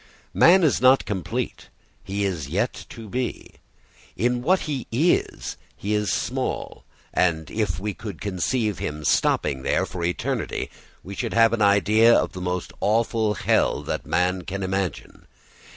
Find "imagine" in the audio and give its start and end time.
14.63-15.27